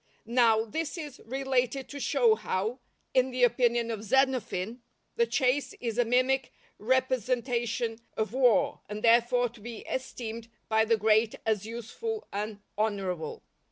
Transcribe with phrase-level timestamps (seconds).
[0.25, 2.79] Now, this is related to show how,
[3.13, 4.81] in the opinion of Xenophon,
[5.15, 10.97] the chase is a mimic representation of war, and therefore to be esteemed by the
[10.97, 13.43] great as useful and honourable.